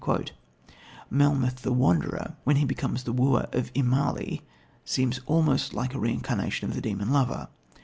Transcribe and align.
"Melmoth 1.11 1.57
the 1.57 1.71
Wanderer, 1.71 2.35
when 2.43 2.55
he 2.55 2.65
becomes 2.65 3.03
the 3.03 3.11
wooer 3.13 3.47
of 3.53 3.71
Immalee, 3.75 4.41
seems 4.83 5.21
almost 5.27 5.75
like 5.75 5.93
a 5.93 5.99
reincarnation 5.99 6.67
of 6.67 6.73
the 6.75 6.81
Demon 6.81 7.11
Lover. 7.13 7.49